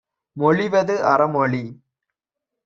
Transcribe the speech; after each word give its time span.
மொழிவது 0.37 1.03
அற 1.03 1.27
மொழி. 1.27 1.63